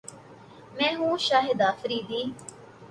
میں 0.77 0.91
ہوں 0.99 1.15
شاہد 1.27 1.59
افریدی 1.71 2.21